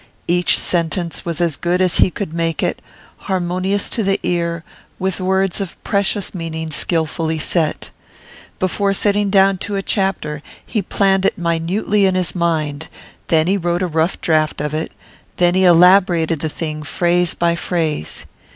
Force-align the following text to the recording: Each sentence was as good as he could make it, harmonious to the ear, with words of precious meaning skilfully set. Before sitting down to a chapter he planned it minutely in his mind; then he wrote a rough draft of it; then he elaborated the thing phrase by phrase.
Each 0.27 0.57
sentence 0.57 1.25
was 1.25 1.39
as 1.39 1.55
good 1.55 1.79
as 1.79 1.97
he 1.97 2.09
could 2.09 2.33
make 2.33 2.63
it, 2.63 2.81
harmonious 3.17 3.87
to 3.91 4.01
the 4.01 4.19
ear, 4.23 4.63
with 4.97 5.19
words 5.19 5.61
of 5.61 5.77
precious 5.83 6.33
meaning 6.33 6.71
skilfully 6.71 7.37
set. 7.37 7.91
Before 8.57 8.95
sitting 8.95 9.29
down 9.29 9.59
to 9.59 9.75
a 9.75 9.83
chapter 9.83 10.41
he 10.65 10.81
planned 10.81 11.23
it 11.27 11.37
minutely 11.37 12.07
in 12.07 12.15
his 12.15 12.33
mind; 12.33 12.87
then 13.27 13.45
he 13.45 13.57
wrote 13.57 13.83
a 13.83 13.85
rough 13.87 14.19
draft 14.19 14.59
of 14.59 14.73
it; 14.73 14.91
then 15.37 15.53
he 15.53 15.65
elaborated 15.65 16.39
the 16.39 16.49
thing 16.49 16.81
phrase 16.81 17.35
by 17.35 17.53
phrase. 17.53 18.25